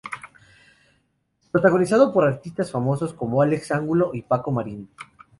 [1.51, 4.89] Protagonizado por artistas famosos como Álex Angulo y Paco Marín.